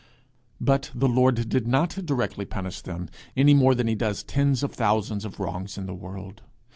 But 0.59 0.89
the 0.95 1.07
Lord 1.07 1.47
did 1.47 1.67
not 1.67 2.07
directly 2.07 2.43
punish 2.43 2.81
them, 2.81 3.07
any 3.37 3.53
more 3.53 3.75
than 3.75 3.85
he 3.85 3.93
does 3.93 4.23
tens 4.23 4.63
of 4.63 4.73
thousands 4.73 5.25
of 5.25 5.39
wrongs 5.39 5.77
in 5.77 5.85
the 5.85 5.93
world. 5.93 6.41